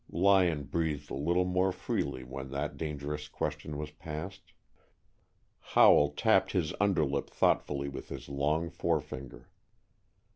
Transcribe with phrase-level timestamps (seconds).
[0.09, 4.51] Lyon breathed a little more freely when that dangerous question was passed.
[5.59, 9.47] Howell tapped his underlip thoughtfully with his long forefinger.